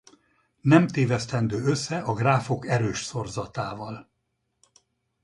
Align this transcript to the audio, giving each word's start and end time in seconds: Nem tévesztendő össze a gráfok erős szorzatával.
Nem 0.61 0.87
tévesztendő 0.87 1.63
össze 1.63 1.99
a 2.01 2.13
gráfok 2.13 2.67
erős 2.67 3.03
szorzatával. 3.03 4.09